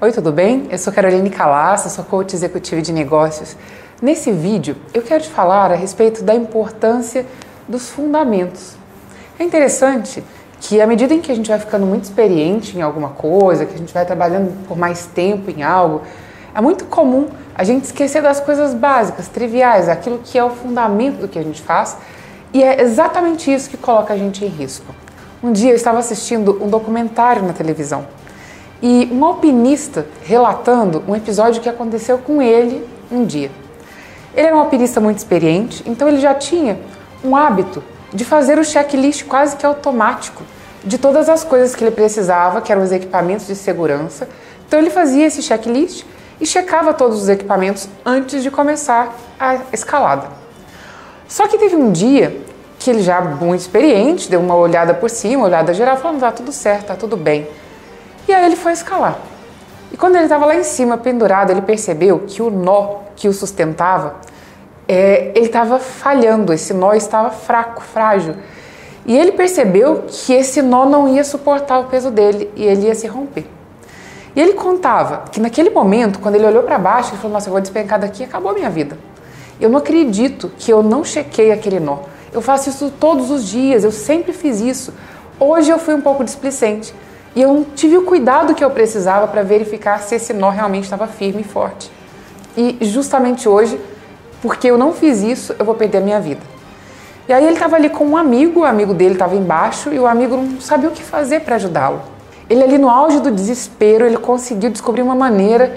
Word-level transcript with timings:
Oi, 0.00 0.12
tudo 0.12 0.30
bem? 0.30 0.68
Eu 0.70 0.78
sou 0.78 0.92
Caroline 0.92 1.28
Calassa, 1.28 1.88
sou 1.88 2.04
coach 2.04 2.32
executiva 2.32 2.80
de 2.80 2.92
negócios. 2.92 3.56
Nesse 4.00 4.30
vídeo, 4.30 4.76
eu 4.94 5.02
quero 5.02 5.24
te 5.24 5.28
falar 5.28 5.72
a 5.72 5.74
respeito 5.74 6.22
da 6.22 6.36
importância 6.36 7.26
dos 7.66 7.90
fundamentos. 7.90 8.76
É 9.40 9.42
interessante 9.42 10.22
que 10.60 10.80
à 10.80 10.86
medida 10.86 11.12
em 11.12 11.20
que 11.20 11.32
a 11.32 11.34
gente 11.34 11.48
vai 11.48 11.58
ficando 11.58 11.84
muito 11.84 12.04
experiente 12.04 12.78
em 12.78 12.80
alguma 12.80 13.08
coisa, 13.08 13.66
que 13.66 13.74
a 13.74 13.76
gente 13.76 13.92
vai 13.92 14.06
trabalhando 14.06 14.64
por 14.68 14.78
mais 14.78 15.06
tempo 15.06 15.50
em 15.50 15.64
algo, 15.64 16.02
é 16.54 16.60
muito 16.60 16.84
comum 16.84 17.26
a 17.52 17.64
gente 17.64 17.86
esquecer 17.86 18.22
das 18.22 18.38
coisas 18.38 18.74
básicas, 18.74 19.26
triviais, 19.26 19.88
aquilo 19.88 20.20
que 20.22 20.38
é 20.38 20.44
o 20.44 20.50
fundamento 20.50 21.22
do 21.22 21.26
que 21.26 21.40
a 21.40 21.42
gente 21.42 21.60
faz, 21.60 21.96
e 22.54 22.62
é 22.62 22.82
exatamente 22.82 23.52
isso 23.52 23.68
que 23.68 23.76
coloca 23.76 24.14
a 24.14 24.16
gente 24.16 24.44
em 24.44 24.48
risco. 24.48 24.94
Um 25.42 25.50
dia 25.50 25.72
eu 25.72 25.76
estava 25.76 25.98
assistindo 25.98 26.56
um 26.62 26.68
documentário 26.68 27.42
na 27.42 27.52
televisão 27.52 28.06
e 28.82 29.08
um 29.12 29.24
alpinista 29.24 30.06
relatando 30.22 31.02
um 31.06 31.14
episódio 31.14 31.60
que 31.60 31.68
aconteceu 31.68 32.18
com 32.18 32.40
ele 32.40 32.86
um 33.10 33.24
dia. 33.24 33.50
Ele 34.34 34.46
era 34.46 34.56
um 34.56 34.60
alpinista 34.60 35.00
muito 35.00 35.18
experiente, 35.18 35.82
então 35.86 36.06
ele 36.08 36.20
já 36.20 36.34
tinha 36.34 36.78
um 37.24 37.34
hábito 37.34 37.82
de 38.12 38.24
fazer 38.24 38.58
o 38.58 38.64
checklist 38.64 39.24
quase 39.24 39.56
que 39.56 39.66
automático 39.66 40.42
de 40.84 40.96
todas 40.96 41.28
as 41.28 41.44
coisas 41.44 41.74
que 41.74 41.82
ele 41.82 41.90
precisava, 41.90 42.60
que 42.60 42.70
eram 42.70 42.82
os 42.82 42.92
equipamentos 42.92 43.46
de 43.46 43.54
segurança. 43.54 44.28
Então 44.66 44.78
ele 44.78 44.90
fazia 44.90 45.26
esse 45.26 45.42
checklist 45.42 46.04
e 46.40 46.46
checava 46.46 46.94
todos 46.94 47.22
os 47.22 47.28
equipamentos 47.28 47.88
antes 48.04 48.42
de 48.42 48.50
começar 48.50 49.14
a 49.38 49.56
escalada. 49.72 50.28
Só 51.26 51.46
que 51.48 51.58
teve 51.58 51.76
um 51.76 51.90
dia 51.90 52.40
que 52.78 52.90
ele 52.90 53.02
já 53.02 53.20
muito 53.20 53.60
experiente, 53.60 54.30
deu 54.30 54.40
uma 54.40 54.54
olhada 54.54 54.94
por 54.94 55.10
cima, 55.10 55.38
uma 55.38 55.46
olhada 55.46 55.74
geral, 55.74 55.96
falando, 55.96 56.20
tá 56.20 56.30
tudo 56.30 56.52
certo, 56.52 56.86
tá 56.86 56.94
tudo 56.94 57.16
bem. 57.16 57.46
E 58.28 58.34
aí 58.34 58.44
ele 58.44 58.56
foi 58.56 58.72
escalar. 58.72 59.18
E 59.90 59.96
quando 59.96 60.16
ele 60.16 60.24
estava 60.24 60.44
lá 60.44 60.54
em 60.54 60.62
cima, 60.62 60.98
pendurado, 60.98 61.50
ele 61.50 61.62
percebeu 61.62 62.20
que 62.26 62.42
o 62.42 62.50
nó 62.50 62.98
que 63.16 63.26
o 63.26 63.32
sustentava, 63.32 64.16
é, 64.86 65.32
ele 65.34 65.46
estava 65.46 65.78
falhando, 65.78 66.52
esse 66.52 66.74
nó 66.74 66.92
estava 66.92 67.30
fraco, 67.30 67.82
frágil. 67.82 68.34
E 69.06 69.16
ele 69.16 69.32
percebeu 69.32 70.04
que 70.06 70.34
esse 70.34 70.60
nó 70.60 70.84
não 70.84 71.08
ia 71.08 71.24
suportar 71.24 71.78
o 71.78 71.84
peso 71.84 72.10
dele 72.10 72.50
e 72.54 72.64
ele 72.64 72.86
ia 72.86 72.94
se 72.94 73.06
romper. 73.06 73.46
E 74.36 74.40
ele 74.40 74.52
contava 74.52 75.24
que 75.32 75.40
naquele 75.40 75.70
momento, 75.70 76.18
quando 76.18 76.34
ele 76.34 76.44
olhou 76.44 76.62
para 76.62 76.78
baixo, 76.78 77.10
ele 77.10 77.16
falou: 77.16 77.32
Nossa, 77.32 77.48
eu 77.48 77.52
vou 77.52 77.60
despencar 77.62 77.98
daqui 77.98 78.22
e 78.22 78.26
acabou 78.26 78.50
a 78.50 78.54
minha 78.54 78.68
vida. 78.68 78.98
Eu 79.58 79.70
não 79.70 79.78
acredito 79.78 80.52
que 80.58 80.70
eu 80.70 80.82
não 80.82 81.02
chequei 81.02 81.50
aquele 81.50 81.80
nó. 81.80 82.00
Eu 82.30 82.42
faço 82.42 82.68
isso 82.68 82.92
todos 83.00 83.30
os 83.30 83.48
dias, 83.48 83.84
eu 83.84 83.90
sempre 83.90 84.34
fiz 84.34 84.60
isso. 84.60 84.92
Hoje 85.40 85.70
eu 85.70 85.78
fui 85.78 85.94
um 85.94 86.02
pouco 86.02 86.22
displicente. 86.22 86.94
E 87.34 87.42
eu 87.42 87.66
tive 87.74 87.96
o 87.96 88.02
cuidado 88.02 88.54
que 88.54 88.64
eu 88.64 88.70
precisava 88.70 89.28
para 89.28 89.42
verificar 89.42 90.00
se 90.00 90.14
esse 90.14 90.32
nó 90.32 90.50
realmente 90.50 90.84
estava 90.84 91.06
firme 91.06 91.42
e 91.42 91.44
forte. 91.44 91.90
E 92.56 92.78
justamente 92.82 93.48
hoje, 93.48 93.80
porque 94.42 94.68
eu 94.68 94.78
não 94.78 94.92
fiz 94.92 95.22
isso, 95.22 95.54
eu 95.58 95.64
vou 95.64 95.74
perder 95.74 95.98
a 95.98 96.00
minha 96.00 96.20
vida. 96.20 96.40
E 97.28 97.32
aí 97.32 97.44
ele 97.44 97.54
estava 97.54 97.76
ali 97.76 97.90
com 97.90 98.06
um 98.06 98.16
amigo, 98.16 98.60
o 98.60 98.64
amigo 98.64 98.94
dele 98.94 99.12
estava 99.12 99.36
embaixo 99.36 99.92
e 99.92 99.98
o 99.98 100.06
amigo 100.06 100.36
não 100.36 100.60
sabia 100.60 100.88
o 100.88 100.92
que 100.92 101.02
fazer 101.02 101.40
para 101.40 101.56
ajudá-lo. 101.56 102.00
Ele 102.48 102.62
ali 102.62 102.78
no 102.78 102.88
auge 102.88 103.20
do 103.20 103.30
desespero, 103.30 104.06
ele 104.06 104.16
conseguiu 104.16 104.70
descobrir 104.70 105.02
uma 105.02 105.14
maneira 105.14 105.76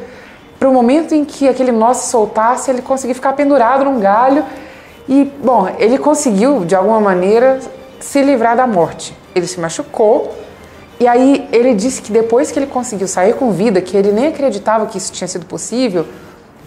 para 0.58 0.70
o 0.70 0.74
momento 0.74 1.14
em 1.14 1.26
que 1.26 1.50
aquele 1.50 1.72
nó 1.72 1.94
se 1.94 2.10
soltasse, 2.10 2.72
ele 2.72 2.82
conseguir 2.82 3.16
ficar 3.16 3.34
pendurado 3.34 3.84
num 3.84 4.00
galho 4.00 4.46
e, 5.10 5.26
bom, 5.44 5.68
ele 5.78 5.98
conseguiu 5.98 6.64
de 6.64 6.76
alguma 6.76 7.02
maneira 7.02 7.60
se 8.00 8.22
livrar 8.22 8.56
da 8.56 8.66
morte. 8.66 9.14
Ele 9.36 9.48
se 9.48 9.60
machucou, 9.60 10.34
e 11.02 11.08
aí 11.08 11.50
ele 11.52 11.74
disse 11.74 12.00
que 12.00 12.12
depois 12.12 12.52
que 12.52 12.60
ele 12.60 12.68
conseguiu 12.68 13.08
sair 13.08 13.34
com 13.34 13.52
vida, 13.52 13.82
que 13.82 13.98
ele 13.98 14.12
nem 14.12 14.28
acreditava 14.28 14.86
que 14.86 15.00
isso 15.00 15.12
tinha 15.12 15.28
sido 15.28 15.48
possível, 15.48 16.06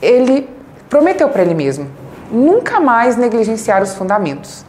ele 0.02 0.48
prometeu 0.90 1.28
para 1.28 1.42
ele 1.42 1.54
mesmo 1.54 1.88
nunca 2.32 2.80
mais 2.80 3.16
negligenciar 3.16 3.80
os 3.80 3.94
fundamentos. 3.94 4.64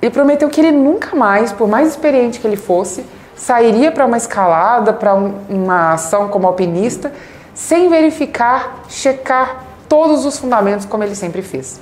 Ele 0.00 0.12
prometeu 0.12 0.48
que 0.48 0.60
ele 0.60 0.70
nunca 0.70 1.16
mais, 1.16 1.50
por 1.50 1.66
mais 1.66 1.88
experiente 1.88 2.38
que 2.38 2.46
ele 2.46 2.56
fosse, 2.56 3.04
sairia 3.34 3.90
para 3.90 4.06
uma 4.06 4.16
escalada, 4.16 4.92
para 4.92 5.16
um, 5.16 5.34
uma 5.48 5.94
ação 5.94 6.28
como 6.28 6.46
alpinista, 6.46 7.12
sem 7.52 7.88
verificar, 7.88 8.84
checar 8.88 9.64
todos 9.88 10.24
os 10.24 10.38
fundamentos 10.38 10.86
como 10.86 11.02
ele 11.02 11.16
sempre 11.16 11.42
fez. 11.42 11.80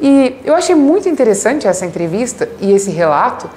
E 0.00 0.40
eu 0.42 0.54
achei 0.54 0.74
muito 0.74 1.06
interessante 1.06 1.68
essa 1.68 1.84
entrevista 1.84 2.48
e 2.60 2.72
esse 2.72 2.90
relato, 2.90 3.50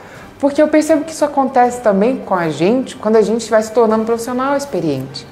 porque 0.44 0.62
eu 0.62 0.68
percebo 0.68 1.06
que 1.06 1.14
isso 1.14 1.24
acontece 1.24 1.80
também 1.80 2.18
com 2.18 2.36
a 2.36 2.50
gente 2.50 2.98
quando 2.98 3.16
a 3.16 3.22
gente 3.22 3.50
vai 3.50 3.64
se 3.64 3.72
tornando 3.72 4.04
profissional 4.04 4.58
experiente. 4.58 5.26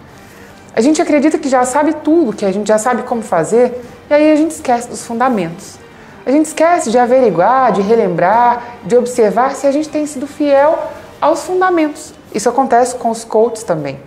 A 0.74 0.80
gente 0.80 1.02
acredita 1.02 1.38
que 1.38 1.50
já 1.50 1.66
sabe 1.66 1.96
tudo, 1.96 2.32
que 2.32 2.46
a 2.46 2.52
gente 2.54 2.70
já 2.70 2.78
sabe 2.78 3.04
como 3.04 3.22
fazer, 3.22 3.84
e 4.10 4.14
aí 4.14 4.32
a 4.32 4.38
gente 4.38 4.52
esquece 4.52 4.88
dos 4.88 5.04
fundamentos. 5.04 5.76
A 6.26 6.32
gente 6.32 6.46
esquece 6.46 6.90
de 6.90 6.98
averiguar, 6.98 7.74
de 7.74 7.82
relembrar, 7.82 8.78
de 8.86 8.96
observar 8.96 9.54
se 9.54 9.68
a 9.68 9.72
gente 9.74 9.90
tem 9.90 10.06
sido 10.06 10.26
fiel 10.26 10.80
aos 11.20 11.44
fundamentos. 11.44 12.14
Isso 12.34 12.48
acontece 12.48 12.96
com 12.96 13.10
os 13.10 13.26
coaches 13.26 13.64
também. 13.64 14.00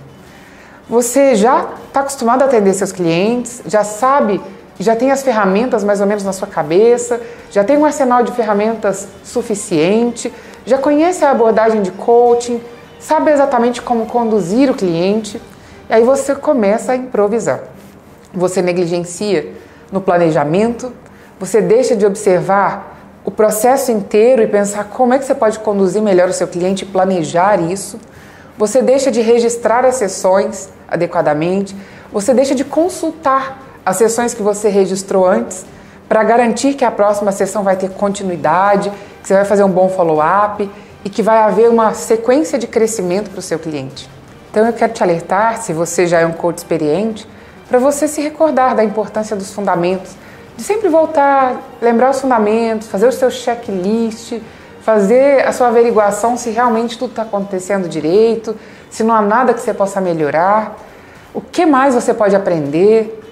Você 0.88 1.34
já 1.34 1.68
está 1.86 2.00
acostumado 2.00 2.40
a 2.40 2.44
atender 2.46 2.72
seus 2.72 2.92
clientes, 2.92 3.60
já 3.66 3.84
sabe, 3.84 4.40
já 4.80 4.96
tem 4.96 5.10
as 5.10 5.22
ferramentas 5.22 5.84
mais 5.84 6.00
ou 6.00 6.06
menos 6.06 6.24
na 6.24 6.32
sua 6.32 6.48
cabeça, 6.48 7.20
já 7.50 7.62
tem 7.62 7.76
um 7.76 7.84
arsenal 7.84 8.22
de 8.22 8.32
ferramentas 8.32 9.06
suficiente, 9.22 10.32
já 10.66 10.78
conhece 10.78 11.24
a 11.24 11.30
abordagem 11.30 11.82
de 11.82 11.90
coaching, 11.90 12.60
sabe 12.98 13.30
exatamente 13.30 13.82
como 13.82 14.06
conduzir 14.06 14.70
o 14.70 14.74
cliente, 14.74 15.40
e 15.88 15.92
aí 15.92 16.02
você 16.02 16.34
começa 16.34 16.92
a 16.92 16.96
improvisar. 16.96 17.60
Você 18.32 18.62
negligencia 18.62 19.52
no 19.92 20.00
planejamento, 20.00 20.92
você 21.38 21.60
deixa 21.60 21.94
de 21.94 22.06
observar 22.06 22.94
o 23.24 23.30
processo 23.30 23.90
inteiro 23.90 24.42
e 24.42 24.46
pensar 24.46 24.84
como 24.84 25.14
é 25.14 25.18
que 25.18 25.24
você 25.24 25.34
pode 25.34 25.58
conduzir 25.58 26.02
melhor 26.02 26.28
o 26.28 26.32
seu 26.32 26.46
cliente 26.46 26.84
planejar 26.84 27.60
isso. 27.60 27.98
Você 28.56 28.82
deixa 28.82 29.10
de 29.10 29.20
registrar 29.20 29.84
as 29.84 29.96
sessões 29.96 30.68
adequadamente, 30.88 31.74
você 32.12 32.32
deixa 32.32 32.54
de 32.54 32.64
consultar 32.64 33.58
as 33.84 33.96
sessões 33.96 34.32
que 34.32 34.42
você 34.42 34.68
registrou 34.68 35.26
antes 35.26 35.66
para 36.08 36.22
garantir 36.22 36.74
que 36.74 36.84
a 36.84 36.90
próxima 36.90 37.32
sessão 37.32 37.62
vai 37.62 37.76
ter 37.76 37.90
continuidade 37.90 38.92
que 39.24 39.28
você 39.28 39.34
vai 39.34 39.44
fazer 39.46 39.64
um 39.64 39.70
bom 39.70 39.88
follow-up 39.88 40.70
e 41.02 41.08
que 41.08 41.22
vai 41.22 41.38
haver 41.38 41.70
uma 41.70 41.94
sequência 41.94 42.58
de 42.58 42.66
crescimento 42.66 43.30
para 43.30 43.38
o 43.38 43.42
seu 43.42 43.58
cliente. 43.58 44.08
Então 44.50 44.66
eu 44.66 44.72
quero 44.72 44.92
te 44.92 45.02
alertar, 45.02 45.62
se 45.62 45.72
você 45.72 46.06
já 46.06 46.20
é 46.20 46.26
um 46.26 46.32
coach 46.32 46.58
experiente, 46.58 47.26
para 47.66 47.78
você 47.78 48.06
se 48.06 48.20
recordar 48.20 48.76
da 48.76 48.84
importância 48.84 49.34
dos 49.34 49.52
fundamentos, 49.52 50.12
de 50.56 50.62
sempre 50.62 50.90
voltar, 50.90 51.56
lembrar 51.80 52.10
os 52.10 52.20
fundamentos, 52.20 52.86
fazer 52.86 53.08
o 53.08 53.12
seu 53.12 53.30
checklist, 53.30 54.38
fazer 54.82 55.46
a 55.48 55.52
sua 55.52 55.68
averiguação 55.68 56.36
se 56.36 56.50
realmente 56.50 56.98
tudo 56.98 57.10
está 57.10 57.22
acontecendo 57.22 57.88
direito, 57.88 58.54
se 58.90 59.02
não 59.02 59.14
há 59.14 59.22
nada 59.22 59.54
que 59.54 59.60
você 59.60 59.72
possa 59.72 60.00
melhorar, 60.02 60.76
o 61.32 61.40
que 61.40 61.64
mais 61.64 61.94
você 61.94 62.12
pode 62.12 62.36
aprender 62.36 63.23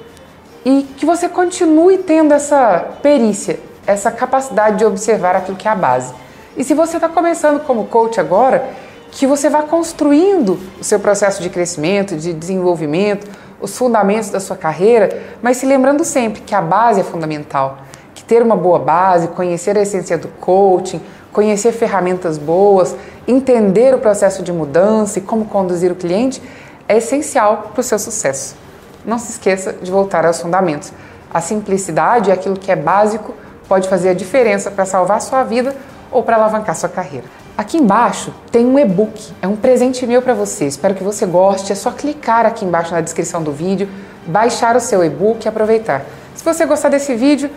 e 0.65 0.83
que 0.97 1.05
você 1.05 1.29
continue 1.29 1.99
tendo 1.99 2.33
essa 2.33 2.87
perícia 3.03 3.59
essa 3.87 4.11
capacidade 4.11 4.79
de 4.79 4.85
observar 4.85 5.37
aquilo 5.37 5.57
que 5.57 5.67
é 5.67 5.71
a 5.71 5.75
base. 5.75 6.15
E 6.57 6.65
se 6.65 6.75
você 6.75 6.97
está 6.97 7.09
começando 7.09 7.61
como 7.61 7.87
coach 7.87 8.21
agora, 8.21 8.69
que 9.11 9.27
você 9.27 9.49
vá 9.51 9.63
construindo 9.63 10.59
o 10.81 10.85
seu 10.85 11.01
processo 11.01 11.43
de 11.43 11.51
crescimento, 11.51 12.17
de 12.17 12.33
desenvolvimento, 12.33 13.29
os 13.61 13.77
fundamentos 13.77 14.31
da 14.31 14.41
sua 14.41 14.57
carreira, 14.57 15.23
mas 15.43 15.57
se 15.57 15.67
lembrando 15.67 16.05
sempre 16.05 16.43
que 16.43 16.55
a 16.55 16.61
base 16.61 17.01
é 17.01 17.05
fundamental, 17.05 17.79
que 18.15 18.25
ter 18.25 18.43
uma 18.43 18.57
boa 18.57 18.79
base, 18.79 19.29
conhecer 19.29 19.77
a 19.77 19.83
essência 19.83 20.19
do 20.19 20.29
coaching, 20.29 21.01
conhecer 21.33 21.73
ferramentas 21.73 22.39
boas, 22.39 22.95
entender 23.27 23.95
o 23.95 23.99
processo 23.99 24.43
de 24.43 24.53
mudança 24.53 25.19
e 25.19 25.23
como 25.23 25.47
conduzir 25.47 25.91
o 25.91 25.95
cliente 25.95 26.43
é 26.89 26.97
essencial 26.99 27.71
para 27.73 27.81
o 27.81 27.85
seu 27.85 27.99
sucesso. 27.99 28.62
Não 29.05 29.19
se 29.19 29.33
esqueça 29.33 29.73
de 29.73 29.91
voltar 29.91 30.25
aos 30.25 30.41
fundamentos. 30.41 30.93
A 31.33 31.41
simplicidade 31.41 32.31
é 32.31 32.35
aquilo 32.35 32.57
que 32.57 32.71
é 32.71 32.77
básico 32.77 33.35
pode 33.69 33.89
fazer 33.89 34.11
a 34.11 34.15
diferença 34.15 34.71
para 34.71 34.85
salvar 34.85 35.21
sua 35.21 35.43
vida 35.45 35.75
ou 36.11 36.23
para 36.23 36.37
alavancar 36.37 36.77
sua 36.77 36.89
carreira. 36.89 37.25
Aqui 37.57 37.79
embaixo 37.79 38.33
tem 38.51 38.67
um 38.67 38.79
e-book, 38.79 39.33
é 39.41 39.49
um 39.49 39.57
presente 39.57 40.07
meu 40.07 40.21
para 40.21 40.35
você. 40.35 40.67
Espero 40.67 40.95
que 40.95 41.03
você 41.03 41.25
goste. 41.27 41.73
É 41.73 41.75
só 41.75 41.91
clicar 41.91 42.45
aqui 42.47 42.65
embaixo 42.65 42.93
na 42.93 43.01
descrição 43.01 43.43
do 43.43 43.53
vídeo, 43.53 43.89
baixar 44.27 44.77
o 44.77 44.81
seu 44.81 45.05
e-book 45.05 45.45
e 45.45 45.49
aproveitar. 45.49 46.03
Se 46.35 46.45
você 46.45 46.67
gostar 46.67 46.89
desse 46.89 47.15
vídeo, 47.15 47.51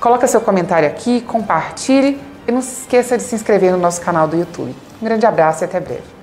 coloca 0.00 0.26
seu 0.26 0.40
comentário 0.40 0.88
aqui, 0.88 1.20
compartilhe 1.22 2.20
e 2.46 2.52
não 2.52 2.60
se 2.62 2.82
esqueça 2.82 3.16
de 3.16 3.22
se 3.22 3.34
inscrever 3.34 3.72
no 3.72 3.78
nosso 3.78 4.00
canal 4.00 4.26
do 4.26 4.36
YouTube. 4.36 4.74
Um 5.00 5.04
grande 5.04 5.26
abraço 5.26 5.62
e 5.62 5.66
até 5.66 5.80
breve. 5.80 6.21